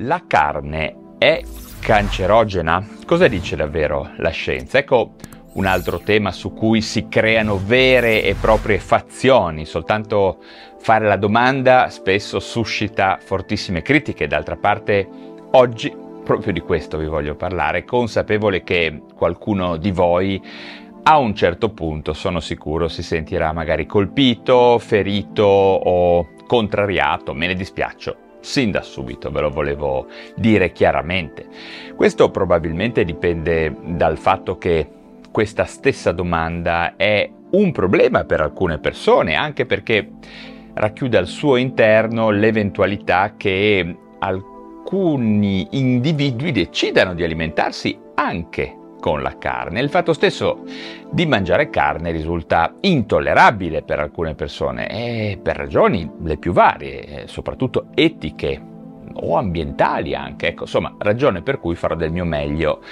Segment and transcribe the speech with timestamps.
[0.00, 1.40] La carne è
[1.80, 2.86] cancerogena?
[3.06, 4.76] Cosa dice davvero la scienza?
[4.76, 5.14] Ecco
[5.54, 9.64] un altro tema su cui si creano vere e proprie fazioni.
[9.64, 10.42] Soltanto
[10.78, 14.26] fare la domanda spesso suscita fortissime critiche.
[14.26, 15.08] D'altra parte,
[15.52, 15.90] oggi
[16.22, 20.42] proprio di questo vi voglio parlare, consapevole che qualcuno di voi
[21.04, 27.32] a un certo punto, sono sicuro, si sentirà magari colpito, ferito o contrariato.
[27.32, 30.06] Me ne dispiaccio sin da subito, ve lo volevo
[30.36, 31.46] dire chiaramente.
[31.96, 34.88] Questo probabilmente dipende dal fatto che
[35.32, 40.10] questa stessa domanda è un problema per alcune persone, anche perché
[40.74, 49.80] racchiude al suo interno l'eventualità che alcuni individui decidano di alimentarsi anche con la carne.
[49.80, 50.64] Il fatto stesso
[51.10, 57.86] di mangiare carne risulta intollerabile per alcune persone e per ragioni le più varie, soprattutto
[57.94, 58.60] etiche
[59.14, 60.48] o ambientali anche.
[60.48, 62.82] Ecco, insomma, ragione per cui farò del mio meglio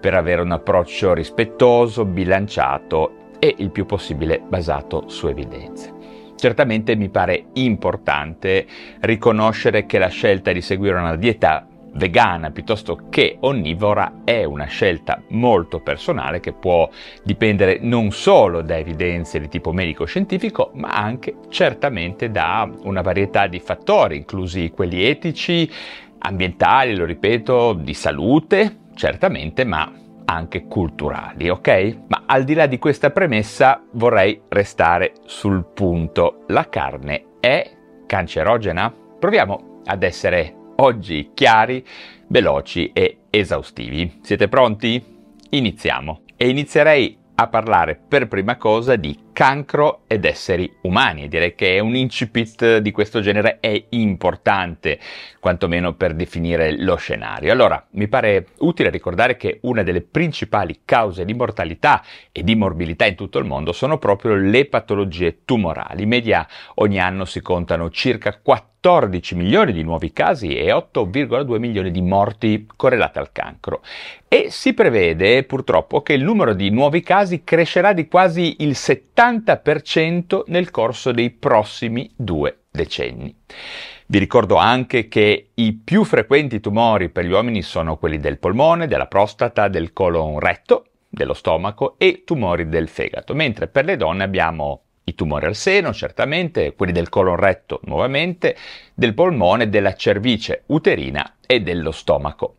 [0.00, 5.92] per avere un approccio rispettoso, bilanciato e il più possibile basato su evidenze.
[6.36, 8.66] Certamente mi pare importante
[9.00, 15.22] riconoscere che la scelta di seguire una dieta vegana piuttosto che onnivora è una scelta
[15.28, 16.88] molto personale che può
[17.22, 23.60] dipendere non solo da evidenze di tipo medico-scientifico, ma anche certamente da una varietà di
[23.60, 25.70] fattori, inclusi quelli etici,
[26.18, 29.92] ambientali, lo ripeto, di salute, certamente, ma
[30.26, 31.98] anche culturali, ok?
[32.08, 36.44] Ma al di là di questa premessa vorrei restare sul punto.
[36.48, 37.70] La carne è
[38.06, 38.92] cancerogena?
[39.18, 41.84] Proviamo ad essere oggi chiari,
[42.28, 44.20] veloci e esaustivi.
[44.22, 45.02] Siete pronti?
[45.50, 46.22] Iniziamo.
[46.36, 51.26] E inizierei a parlare per prima cosa di cancro ed esseri umani.
[51.26, 55.00] Direi che un incipit di questo genere è importante,
[55.40, 57.50] quantomeno per definire lo scenario.
[57.50, 63.04] Allora, mi pare utile ricordare che una delle principali cause di mortalità e di morbilità
[63.04, 66.02] in tutto il mondo sono proprio le patologie tumorali.
[66.02, 66.46] In media
[66.76, 72.02] ogni anno si contano circa 4 14 milioni di nuovi casi e 8,2 milioni di
[72.02, 73.80] morti correlate al cancro.
[74.28, 80.42] E si prevede purtroppo che il numero di nuovi casi crescerà di quasi il 70%
[80.48, 83.34] nel corso dei prossimi due decenni.
[84.04, 88.86] Vi ricordo anche che i più frequenti tumori per gli uomini sono quelli del polmone,
[88.86, 94.24] della prostata, del colon retto, dello stomaco e tumori del fegato, mentre per le donne
[94.24, 98.56] abbiamo i tumori al seno, certamente, quelli del colon retto nuovamente,
[98.94, 102.56] del polmone, della cervice uterina e dello stomaco.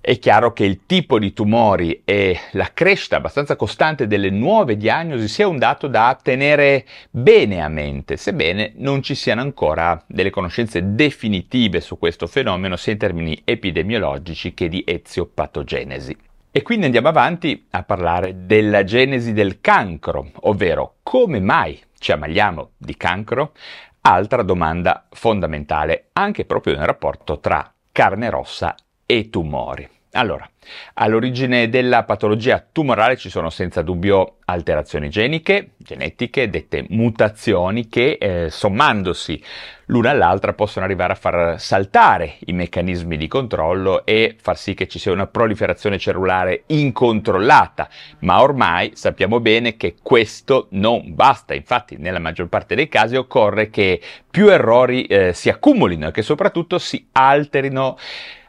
[0.00, 5.28] È chiaro che il tipo di tumori e la crescita abbastanza costante delle nuove diagnosi
[5.28, 10.94] sia un dato da tenere bene a mente, sebbene non ci siano ancora delle conoscenze
[10.94, 16.14] definitive su questo fenomeno sia in termini epidemiologici che di eziopatogenesi.
[16.56, 22.74] E quindi andiamo avanti a parlare della genesi del cancro, ovvero come mai ci ammaliamo
[22.76, 23.54] di cancro?
[24.02, 29.88] Altra domanda fondamentale, anche proprio nel rapporto tra carne rossa e tumori.
[30.16, 30.48] Allora,
[30.94, 38.48] all'origine della patologia tumorale ci sono senza dubbio alterazioni geniche, genetiche, dette mutazioni che eh,
[38.48, 39.42] sommandosi
[39.86, 44.86] l'una all'altra possono arrivare a far saltare i meccanismi di controllo e far sì che
[44.86, 47.88] ci sia una proliferazione cellulare incontrollata,
[48.20, 53.68] ma ormai sappiamo bene che questo non basta, infatti nella maggior parte dei casi occorre
[53.68, 54.00] che
[54.30, 57.96] più errori eh, si accumulino e che soprattutto si alterino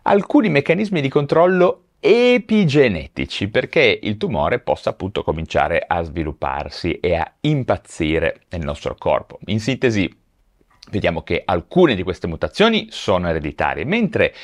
[0.07, 7.33] alcuni meccanismi di controllo epigenetici perché il tumore possa appunto cominciare a svilupparsi e a
[7.41, 9.39] impazzire nel nostro corpo.
[9.45, 10.15] In sintesi,
[10.91, 14.35] vediamo che alcune di queste mutazioni sono ereditarie, mentre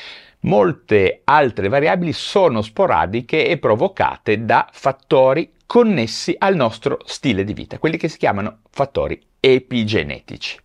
[0.41, 7.77] molte altre variabili sono sporadiche e provocate da fattori connessi al nostro stile di vita,
[7.77, 10.57] quelli che si chiamano fattori epigenetici.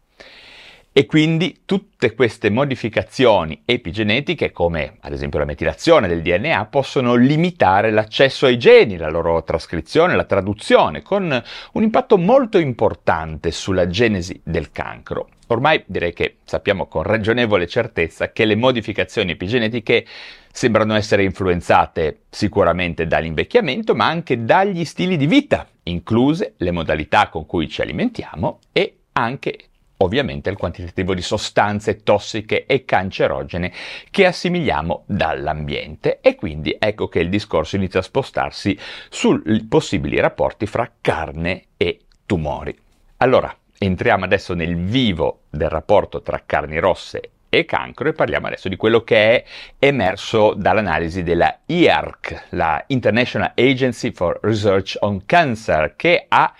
[0.98, 7.90] E quindi tutte queste modificazioni epigenetiche, come ad esempio la metilazione del DNA, possono limitare
[7.90, 11.42] l'accesso ai geni, la loro trascrizione, la traduzione, con
[11.72, 15.28] un impatto molto importante sulla genesi del cancro.
[15.48, 20.06] Ormai direi che sappiamo con ragionevole certezza che le modificazioni epigenetiche
[20.50, 27.44] sembrano essere influenzate sicuramente dall'invecchiamento, ma anche dagli stili di vita, incluse le modalità con
[27.44, 29.58] cui ci alimentiamo e anche
[29.98, 33.72] ovviamente il quantitativo di sostanze tossiche e cancerogene
[34.10, 38.78] che assimiliamo dall'ambiente e quindi ecco che il discorso inizia a spostarsi
[39.08, 42.76] sui possibili rapporti fra carne e tumori.
[43.18, 48.68] Allora, entriamo adesso nel vivo del rapporto tra carni rosse e cancro e parliamo adesso
[48.68, 49.44] di quello che è
[49.78, 56.52] emerso dall'analisi della IARC, la International Agency for Research on Cancer, che ha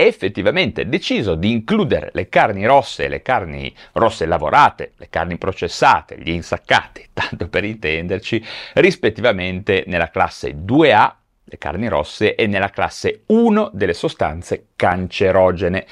[0.00, 6.30] effettivamente deciso di includere le carni rosse, le carni rosse lavorate, le carni processate, gli
[6.30, 11.12] insaccati, tanto per intenderci, rispettivamente nella classe 2A,
[11.42, 15.84] le carni rosse, e nella classe 1 delle sostanze cancerogene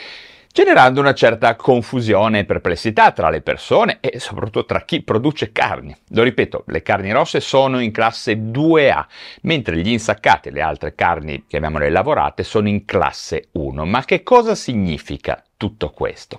[0.56, 5.94] generando una certa confusione e perplessità tra le persone e soprattutto tra chi produce carni.
[6.12, 9.04] Lo ripeto, le carni rosse sono in classe 2A,
[9.42, 13.84] mentre gli insaccati e le altre carni, chiamiamole lavorate, sono in classe 1.
[13.84, 16.38] Ma che cosa significa tutto questo?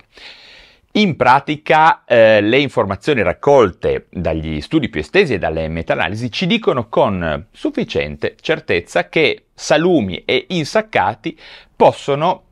[0.92, 6.88] In pratica eh, le informazioni raccolte dagli studi più estesi e dalle meta-analisi ci dicono
[6.88, 11.38] con sufficiente certezza che salumi e insaccati
[11.76, 12.46] possono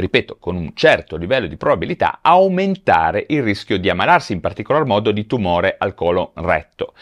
[0.00, 5.10] ripeto, con un certo livello di probabilità, aumentare il rischio di ammalarsi, in particolar modo
[5.10, 6.94] di tumore al colon retto.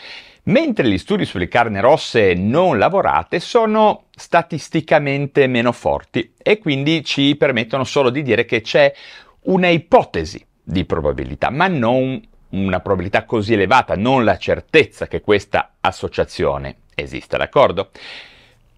[0.44, 7.34] Mentre gli studi sulle carni rosse non lavorate sono statisticamente meno forti e quindi ci
[7.37, 8.93] permettono solo di dire che c'è
[9.42, 12.20] una ipotesi di probabilità, ma non
[12.50, 17.90] una probabilità così elevata, non la certezza che questa associazione esista, d'accordo?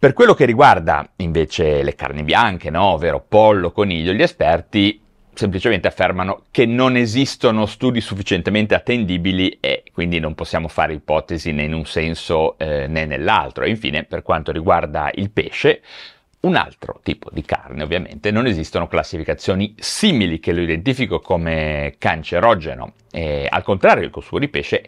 [0.01, 2.85] Per quello che riguarda invece le carni bianche, no?
[2.85, 5.01] ovvero pollo, coniglio, gli esperti
[5.35, 11.65] semplicemente affermano che non esistono studi sufficientemente attendibili e quindi non possiamo fare ipotesi né
[11.65, 13.65] in un senso eh, né nell'altro.
[13.65, 15.83] E infine, per quanto riguarda il pesce,
[16.41, 22.93] un altro tipo di carne, ovviamente, non esistono classificazioni simili che lo identifico come cancerogeno
[23.11, 24.85] e al contrario il consumo di pesce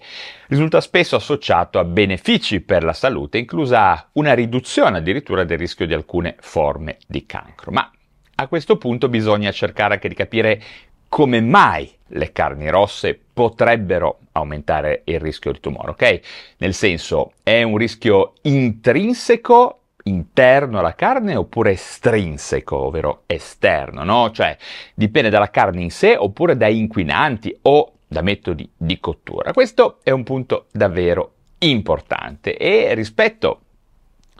[0.47, 5.95] risulta spesso associato a benefici per la salute, inclusa una riduzione addirittura del rischio di
[5.95, 7.73] alcune forme di cancro.
[7.73, 7.91] Ma
[8.37, 10.63] a questo punto bisogna cercare anche di capire
[11.09, 16.21] come mai le carni rosse potrebbero aumentare il rischio di tumore, ok?
[16.59, 24.31] Nel senso, è un rischio intrinseco interno alla carne oppure estrinseco, ovvero esterno, no?
[24.31, 24.57] Cioè
[24.95, 29.53] dipende dalla carne in sé oppure da inquinanti o da metodi di cottura.
[29.53, 33.61] Questo è un punto davvero importante e rispetto,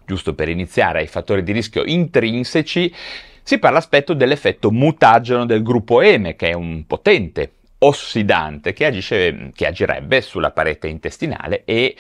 [0.05, 2.95] giusto per iniziare, ai fattori di rischio intrinseci,
[3.43, 9.51] si parla aspetto dell'effetto mutageno del gruppo M, che è un potente ossidante che, agisce,
[9.55, 11.97] che agirebbe sulla parete intestinale e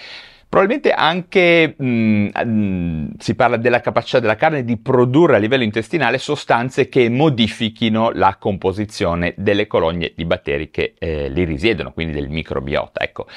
[0.51, 6.89] Probabilmente anche mh, si parla della capacità della carne di produrre a livello intestinale sostanze
[6.89, 13.01] che modifichino la composizione delle colonie di batteri che eh, li risiedono, quindi del microbiota.
[13.01, 13.29] Ecco.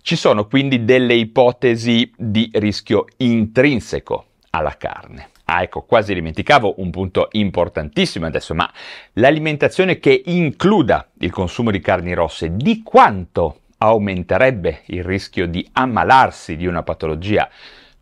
[0.00, 5.28] Ci sono quindi delle ipotesi di rischio intrinseco alla carne.
[5.44, 8.72] Ah, ecco, quasi dimenticavo un punto importantissimo adesso, ma
[9.14, 16.56] l'alimentazione che includa il consumo di carni rosse, di quanto aumenterebbe il rischio di ammalarsi
[16.56, 17.48] di una patologia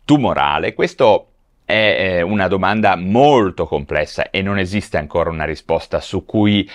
[0.05, 0.75] tumorale?
[0.75, 1.27] Questo
[1.65, 6.69] è una domanda molto complessa e non esiste ancora una risposta su cui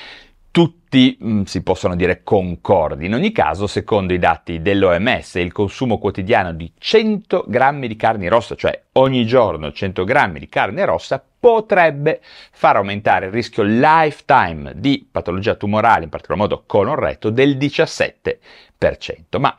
[0.50, 3.06] tutti mh, mm, si possono dire concordi.
[3.06, 8.28] In ogni caso, secondo i dati dell'OMS, il consumo quotidiano di 100 grammi di carne
[8.28, 12.20] rossa, cioè ogni giorno 100 grammi di carne rossa, potrebbe
[12.50, 19.38] far aumentare il rischio lifetime di patologia tumorale, in particolar modo colon retto, del 17%.
[19.38, 19.56] Ma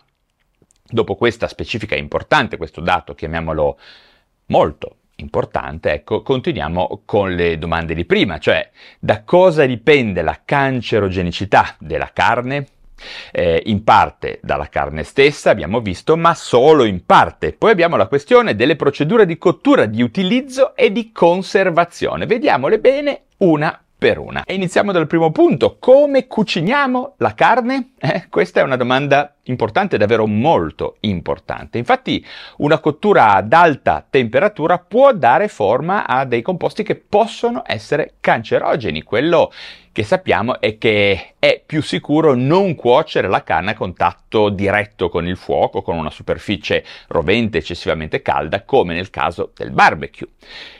[0.83, 3.79] dopo questa specifica importante, questo dato, chiamiamolo
[4.47, 8.69] molto importante, ecco, continuiamo con le domande di prima, cioè
[8.99, 12.67] da cosa dipende la cancerogenicità della carne?
[13.31, 17.53] Eh, in parte dalla carne stessa, abbiamo visto, ma solo in parte.
[17.53, 22.25] Poi abbiamo la questione delle procedure di cottura, di utilizzo e di conservazione.
[22.25, 24.43] Vediamole bene una per una.
[24.43, 27.93] E iniziamo dal primo punto, come cuciniamo la carne?
[27.99, 31.77] Eh, questa è una domanda importante, davvero molto importante.
[31.77, 32.23] Infatti
[32.57, 39.01] una cottura ad alta temperatura può dare forma a dei composti che possono essere cancerogeni.
[39.01, 39.51] Quello
[39.91, 45.25] che sappiamo è che è più sicuro non cuocere la carne a contatto diretto con
[45.25, 50.27] il fuoco, con una superficie rovente eccessivamente calda, come nel caso del barbecue.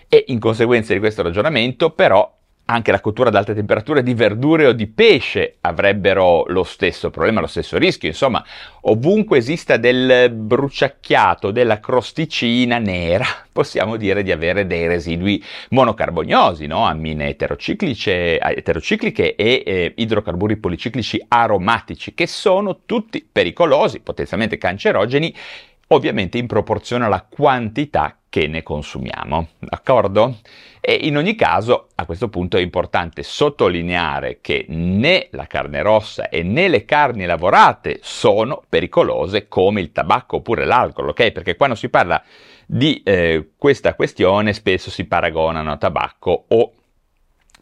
[0.07, 2.36] E in conseguenza di questo ragionamento, però,
[2.69, 7.39] anche la cottura ad alte temperature di verdure o di pesce avrebbero lo stesso problema,
[7.39, 8.09] lo stesso rischio.
[8.09, 8.43] Insomma,
[8.81, 16.85] ovunque esista del bruciacchiato, della crosticina nera, possiamo dire di avere dei residui monocarboniosi, no?
[16.85, 25.33] ammine eterocicliche, eterocicliche e eh, idrocarburi policiclici aromatici, che sono tutti pericolosi, potenzialmente cancerogeni
[25.87, 30.39] ovviamente in proporzione alla quantità che ne consumiamo, d'accordo?
[30.79, 36.29] E in ogni caso, a questo punto è importante sottolineare che né la carne rossa
[36.29, 41.31] e né le carni lavorate sono pericolose come il tabacco oppure l'alcol, ok?
[41.31, 42.21] Perché quando si parla
[42.65, 46.73] di eh, questa questione spesso si paragonano a tabacco o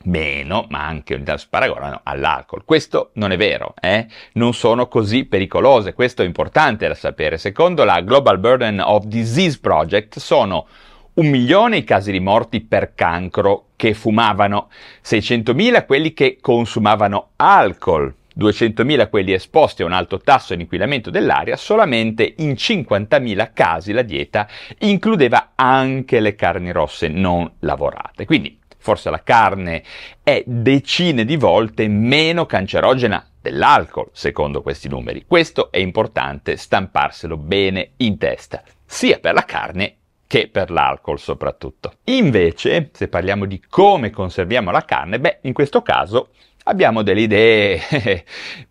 [0.06, 2.64] meno, ma anche si paragonano all'alcol.
[2.66, 4.08] Questo non è vero, eh?
[4.34, 7.38] non sono così pericolose, questo è importante da sapere.
[7.38, 10.68] Secondo la Global Burden of Disease Project sono
[11.16, 14.70] un milione i casi di morti per cancro che fumavano,
[15.04, 21.56] 600.000 quelli che consumavano alcol, 200.000 quelli esposti a un alto tasso di inquinamento dell'aria,
[21.56, 24.48] solamente in 50.000 casi la dieta
[24.80, 28.26] includeva anche le carni rosse non lavorate.
[28.26, 29.84] Quindi forse la carne
[30.22, 35.26] è decine di volte meno cancerogena dell'alcol, secondo questi numeri.
[35.28, 39.96] Questo è importante stamparselo bene in testa, sia per la carne
[40.28, 41.94] che per l'alcol soprattutto.
[42.04, 46.30] Invece, se parliamo di come conserviamo la carne, beh, in questo caso
[46.68, 47.80] abbiamo delle idee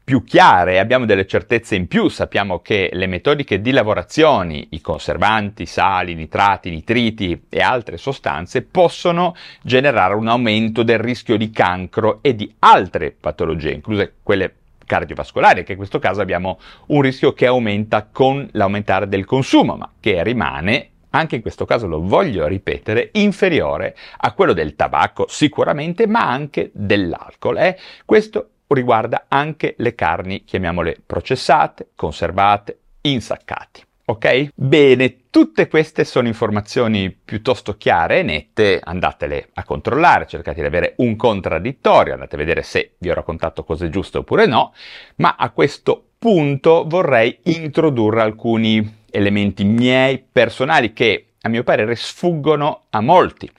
[0.05, 5.67] più chiare, abbiamo delle certezze in più, sappiamo che le metodiche di lavorazione, i conservanti,
[5.67, 12.35] sali, nitrati, nitriti e altre sostanze possono generare un aumento del rischio di cancro e
[12.35, 16.59] di altre patologie, incluse quelle cardiovascolari, che in questo caso abbiamo
[16.89, 21.87] un rischio che aumenta con l'aumentare del consumo, ma che rimane anche in questo caso
[21.87, 27.59] lo voglio ripetere, inferiore a quello del tabacco sicuramente, ma anche dell'alcol.
[27.59, 27.79] Eh?
[28.05, 33.83] Questo riguarda anche le carni, chiamiamole processate, conservate, insaccate.
[34.07, 34.49] Ok?
[34.55, 40.95] Bene, tutte queste sono informazioni piuttosto chiare e nette, andatele a controllare, cercate di avere
[40.99, 44.75] un contraddittorio, andate a vedere se vi ho raccontato cose giuste oppure no,
[45.17, 52.87] ma a questo punto vorrei introdurre alcuni elementi miei personali che a mio parere sfuggono
[52.91, 53.51] a molti.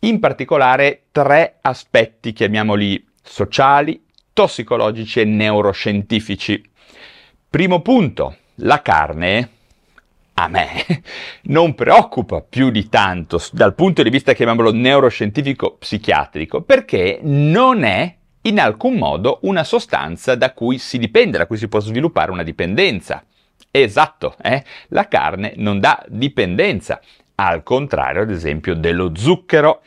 [0.00, 6.62] In particolare tre aspetti, chiamiamoli sociali, tossicologici e neuroscientifici.
[7.50, 9.50] Primo punto, la carne
[10.34, 10.84] a me
[11.44, 18.14] non preoccupa più di tanto dal punto di vista, chiamiamolo neuroscientifico psichiatrico, perché non è
[18.42, 22.44] in alcun modo una sostanza da cui si dipende, da cui si può sviluppare una
[22.44, 23.24] dipendenza.
[23.70, 24.64] Esatto, eh?
[24.88, 27.00] la carne non dà dipendenza,
[27.36, 29.82] al contrario ad esempio dello zucchero.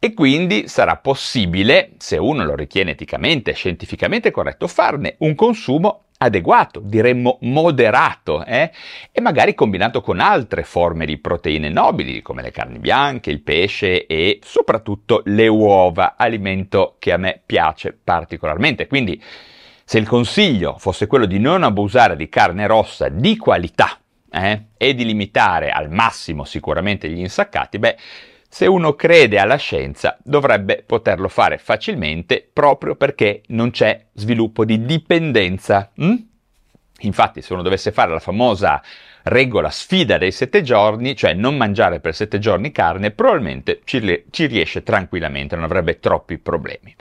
[0.00, 6.04] E quindi sarà possibile, se uno lo ritiene eticamente e scientificamente corretto, farne un consumo
[6.18, 8.70] adeguato, diremmo moderato, eh?
[9.10, 14.06] e magari combinato con altre forme di proteine nobili, come le carni bianche, il pesce
[14.06, 18.86] e soprattutto le uova, alimento che a me piace particolarmente.
[18.86, 19.20] Quindi
[19.88, 23.98] se il consiglio fosse quello di non abusare di carne rossa di qualità
[24.30, 27.96] eh, e di limitare al massimo sicuramente gli insaccati, beh,
[28.46, 34.84] se uno crede alla scienza dovrebbe poterlo fare facilmente proprio perché non c'è sviluppo di
[34.84, 35.90] dipendenza.
[35.94, 36.16] Hm?
[36.98, 38.82] Infatti, se uno dovesse fare la famosa
[39.22, 44.44] regola sfida dei sette giorni, cioè non mangiare per sette giorni carne, probabilmente ci, ci
[44.44, 46.94] riesce tranquillamente, non avrebbe troppi problemi.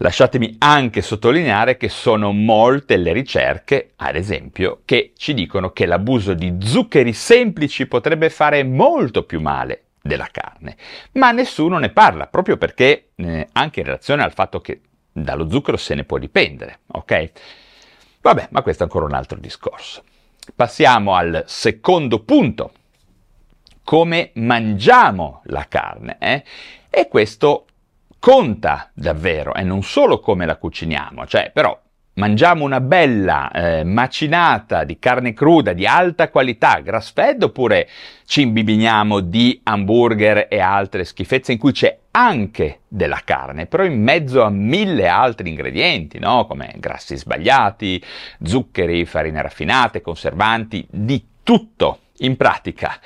[0.00, 6.34] Lasciatemi anche sottolineare che sono molte le ricerche, ad esempio, che ci dicono che l'abuso
[6.34, 10.76] di zuccheri semplici potrebbe fare molto più male della carne,
[11.12, 15.76] ma nessuno ne parla, proprio perché eh, anche in relazione al fatto che dallo zucchero
[15.76, 17.30] se ne può dipendere, ok?
[18.20, 20.04] Vabbè, ma questo è ancora un altro discorso.
[20.54, 22.72] Passiamo al secondo punto,
[23.82, 26.44] come mangiamo la carne, eh?
[26.88, 27.66] E questo
[28.18, 31.78] conta davvero e non solo come la cuciniamo, cioè però
[32.18, 37.88] mangiamo una bella eh, macinata di carne cruda di alta qualità, grass fed, oppure
[38.26, 44.02] ci imbibiniamo di hamburger e altre schifezze in cui c'è anche della carne, però in
[44.02, 46.46] mezzo a mille altri ingredienti, no?
[46.46, 48.02] come grassi sbagliati,
[48.42, 52.00] zuccheri, farine raffinate, conservanti, di tutto.
[52.22, 52.98] In pratica,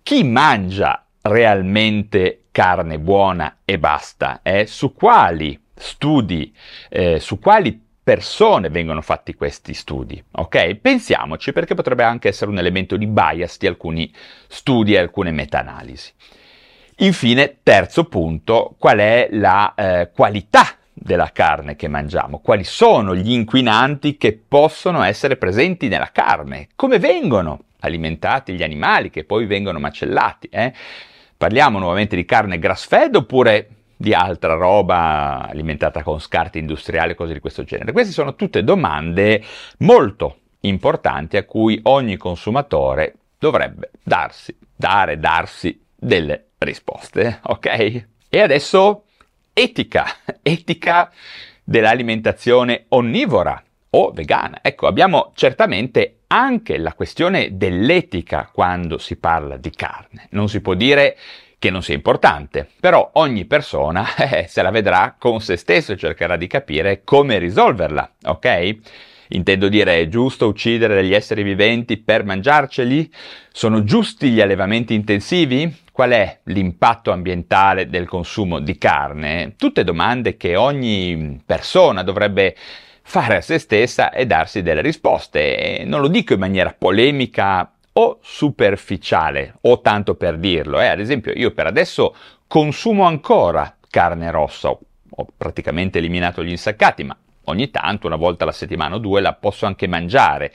[0.00, 4.66] chi mangia realmente carne buona e basta, eh?
[4.66, 6.54] su quali studi,
[6.88, 10.74] eh, su quali persone vengono fatti questi studi, ok?
[10.76, 14.12] Pensiamoci perché potrebbe anche essere un elemento di bias di alcuni
[14.48, 16.12] studi e alcune meta-analisi.
[16.96, 23.32] Infine, terzo punto, qual è la eh, qualità della carne che mangiamo, quali sono gli
[23.32, 29.78] inquinanti che possono essere presenti nella carne, come vengono alimentati gli animali che poi vengono
[29.78, 30.48] macellati.
[30.50, 30.72] Eh?
[31.40, 37.32] Parliamo nuovamente di carne grass fed oppure di altra roba alimentata con scarti industriali, cose
[37.32, 37.92] di questo genere?
[37.92, 39.42] Queste sono tutte domande
[39.78, 48.04] molto importanti a cui ogni consumatore dovrebbe darsi, dare, darsi delle risposte, ok?
[48.28, 49.04] E adesso
[49.54, 50.04] etica,
[50.42, 51.10] etica
[51.64, 54.58] dell'alimentazione onnivora o vegana.
[54.60, 60.26] Ecco, abbiamo certamente anche la questione dell'etica quando si parla di carne.
[60.30, 61.16] Non si può dire
[61.58, 65.96] che non sia importante, però ogni persona eh, se la vedrà con se stesso e
[65.96, 68.76] cercherà di capire come risolverla, ok?
[69.32, 73.12] Intendo dire, è giusto uccidere degli esseri viventi per mangiarceli?
[73.52, 75.72] Sono giusti gli allevamenti intensivi?
[75.92, 79.54] Qual è l'impatto ambientale del consumo di carne?
[79.56, 82.56] Tutte domande che ogni persona dovrebbe
[83.10, 85.80] fare a se stessa e darsi delle risposte.
[85.80, 90.80] E non lo dico in maniera polemica o superficiale, o tanto per dirlo.
[90.80, 90.86] Eh.
[90.86, 92.14] Ad esempio, io per adesso
[92.46, 98.52] consumo ancora carne rossa, ho praticamente eliminato gli insaccati, ma ogni tanto, una volta alla
[98.52, 100.52] settimana o due, la posso anche mangiare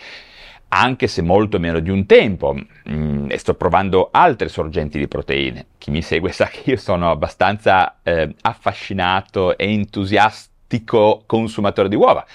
[0.69, 2.55] anche se molto meno di un tempo,
[2.89, 5.67] mm, e sto provando altre sorgenti di proteine.
[5.77, 9.71] Chi mi segue sa che io sono abbastanza eh, affascinato e
[10.65, 12.25] entusiastico consumatore di uova.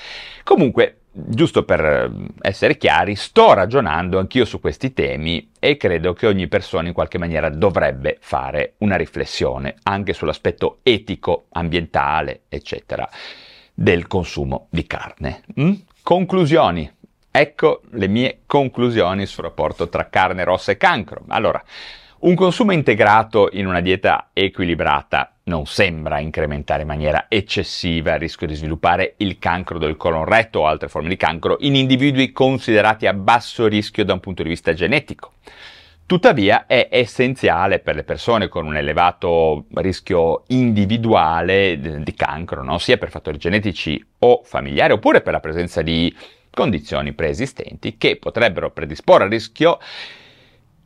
[0.45, 2.11] Comunque, giusto per eh,
[2.41, 7.19] essere chiari, sto ragionando anch'io su questi temi e credo che ogni persona in qualche
[7.19, 13.09] maniera dovrebbe fare una riflessione anche sull'aspetto etico, ambientale, eccetera,
[13.75, 15.43] del consumo di carne.
[15.61, 15.73] Mm?
[16.03, 16.91] Conclusioni.
[17.33, 21.23] Ecco le mie conclusioni sul rapporto tra carne rossa e cancro.
[21.29, 21.63] Allora,
[22.21, 28.47] un consumo integrato in una dieta equilibrata non sembra incrementare in maniera eccessiva il rischio
[28.47, 33.07] di sviluppare il cancro del colon retto o altre forme di cancro in individui considerati
[33.07, 35.33] a basso rischio da un punto di vista genetico.
[36.05, 42.77] Tuttavia è essenziale per le persone con un elevato rischio individuale di cancro, no?
[42.79, 46.15] sia per fattori genetici o familiari, oppure per la presenza di
[46.50, 49.79] condizioni preesistenti che potrebbero predisporre al rischio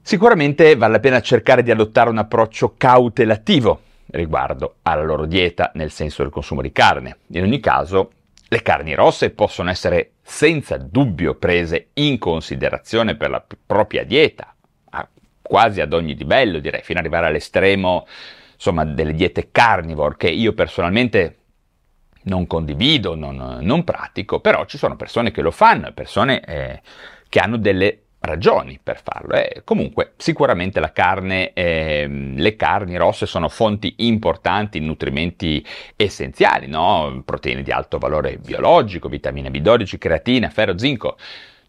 [0.06, 5.90] Sicuramente vale la pena cercare di adottare un approccio cautelativo riguardo alla loro dieta nel
[5.90, 7.20] senso del consumo di carne.
[7.28, 8.10] In ogni caso,
[8.46, 14.54] le carni rosse possono essere senza dubbio prese in considerazione per la propria dieta,
[15.40, 18.06] quasi ad ogni livello, direi, fino ad arrivare all'estremo,
[18.52, 21.38] insomma, delle diete carnivore, che io personalmente
[22.24, 26.82] non condivido, non, non pratico, però ci sono persone che lo fanno, persone eh,
[27.26, 29.34] che hanno delle ragioni per farlo.
[29.34, 35.64] Eh, comunque, sicuramente la carne, eh, le carni rosse sono fonti importanti, nutrimenti
[35.96, 37.22] essenziali, no?
[37.24, 41.16] proteine di alto valore biologico, vitamine B12, creatina, ferro, zinco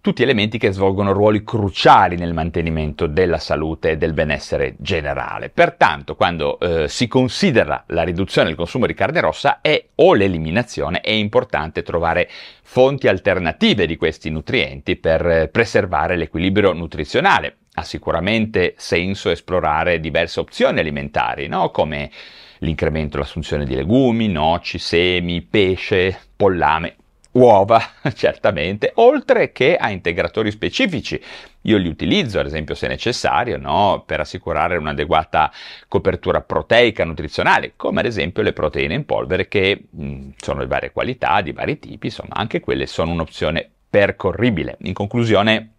[0.06, 5.50] tutti elementi che svolgono ruoli cruciali nel mantenimento della salute e del benessere generale.
[5.50, 11.02] Pertanto, quando eh, si considera la riduzione del consumo di carne rossa è, o l'eliminazione,
[11.02, 12.30] è importante trovare
[12.62, 17.56] fonti alternative di questi nutrienti per eh, preservare l'equilibrio nutrizionale.
[17.74, 21.72] Ha sicuramente senso esplorare diverse opzioni alimentari, no?
[21.72, 22.12] come
[22.60, 26.96] l'incremento dell'assunzione di legumi, noci, semi, pesce, pollame,
[27.36, 27.82] uova,
[28.14, 31.22] certamente, oltre che a integratori specifici.
[31.62, 34.04] Io li utilizzo, ad esempio, se necessario, no?
[34.06, 35.52] per assicurare un'adeguata
[35.88, 40.92] copertura proteica nutrizionale, come ad esempio le proteine in polvere che mh, sono di varie
[40.92, 44.78] qualità, di vari tipi, insomma, anche quelle sono un'opzione percorribile.
[44.82, 45.72] In conclusione,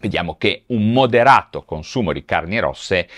[0.00, 3.08] vediamo che un moderato consumo di carni rosse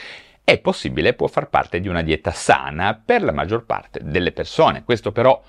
[0.45, 4.83] è possibile, può far parte di una dieta sana per la maggior parte delle persone.
[4.83, 5.41] Questo però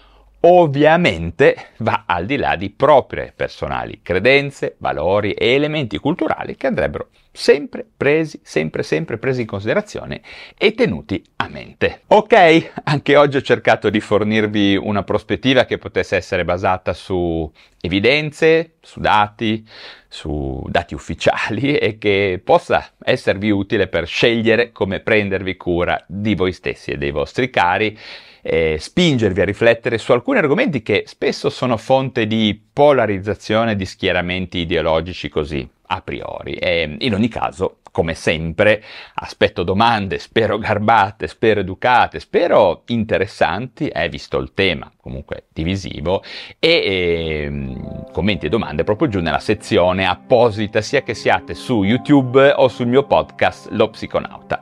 [0.45, 7.09] ovviamente va al di là di proprie personali credenze, valori e elementi culturali che andrebbero
[7.31, 10.21] sempre presi, sempre, sempre presi in considerazione
[10.57, 12.01] e tenuti a mente.
[12.07, 17.49] Ok, anche oggi ho cercato di fornirvi una prospettiva che potesse essere basata su
[17.81, 19.65] evidenze, su dati,
[20.07, 26.51] su dati ufficiali e che possa esservi utile per scegliere come prendervi cura di voi
[26.51, 27.97] stessi e dei vostri cari
[28.43, 34.59] eh, spingervi a riflettere su alcuni argomenti che spesso sono fonte di polarizzazione di schieramenti
[34.59, 36.55] ideologici così a priori.
[36.55, 44.09] E in ogni caso, come sempre, aspetto domande, spero garbate, spero educate, spero interessanti, eh,
[44.09, 46.23] visto il tema comunque divisivo,
[46.59, 47.75] e eh,
[48.11, 52.87] commenti e domande proprio giù nella sezione apposita, sia che siate su YouTube o sul
[52.87, 54.61] mio podcast Lo Psiconauta.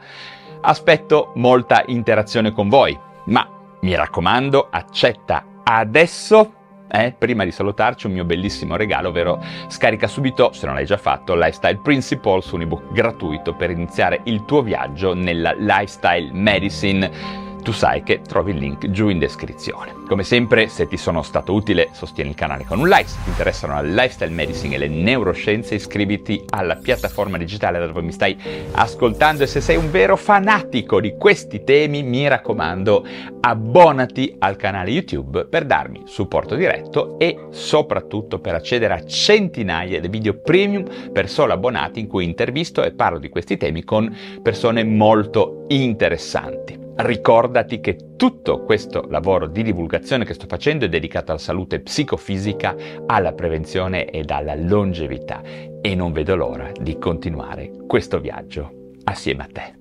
[0.64, 6.54] Aspetto molta interazione con voi, ma mi raccomando, accetta adesso
[6.94, 10.98] eh, prima di salutarci un mio bellissimo regalo, ovvero scarica subito, se non l'hai già
[10.98, 17.72] fatto, Lifestyle Principles, un ebook gratuito per iniziare il tuo viaggio nella lifestyle medicine tu
[17.72, 19.94] sai che trovi il link giù in descrizione.
[20.08, 23.30] Come sempre, se ti sono stato utile, sostieni il canale con un like, se ti
[23.30, 28.38] interessano la lifestyle medicine e le neuroscienze, iscriviti alla piattaforma digitale dove mi stai
[28.72, 33.06] ascoltando e se sei un vero fanatico di questi temi, mi raccomando,
[33.42, 40.08] abbonati al canale YouTube per darmi supporto diretto e soprattutto per accedere a centinaia di
[40.08, 44.84] video premium per solo abbonati in cui intervisto e parlo di questi temi con persone
[44.84, 46.81] molto interessanti.
[47.04, 52.76] Ricordati che tutto questo lavoro di divulgazione che sto facendo è dedicato alla salute psicofisica,
[53.08, 55.42] alla prevenzione ed alla longevità
[55.82, 59.81] e non vedo l'ora di continuare questo viaggio assieme a te.